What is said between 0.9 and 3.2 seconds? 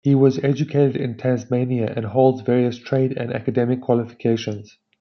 in Tasmania, and holds various trade